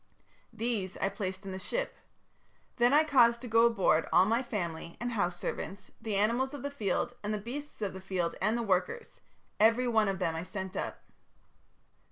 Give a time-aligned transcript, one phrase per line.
[0.51, 1.95] These I placed in the ship.
[2.77, 6.63] Then I caused to go aboard all my family and house servants, the animals of
[6.63, 9.21] the field and the beasts of the field and the workers
[9.59, 11.03] every one of them I sent up.